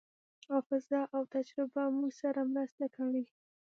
حافظه 0.49 1.01
او 1.15 1.21
تجربه 1.33 1.83
موږ 1.97 2.11
سره 2.21 2.41
مرسته 2.55 2.85
کوي. 2.95 3.23